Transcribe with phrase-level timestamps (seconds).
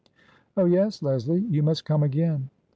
[0.57, 1.41] Oh, yes, Leslie!
[1.47, 2.49] You must come again."